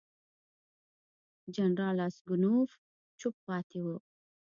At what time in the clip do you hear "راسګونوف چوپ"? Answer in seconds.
2.01-3.35